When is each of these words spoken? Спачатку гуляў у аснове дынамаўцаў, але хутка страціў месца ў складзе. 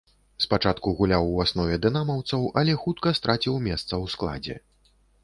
Спачатку 0.43 0.93
гуляў 1.01 1.27
у 1.33 1.35
аснове 1.43 1.75
дынамаўцаў, 1.83 2.47
але 2.63 2.73
хутка 2.87 3.13
страціў 3.19 3.55
месца 3.67 3.89
ў 3.89 4.05
складзе. 4.15 4.57